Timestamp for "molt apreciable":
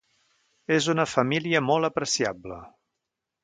1.67-2.61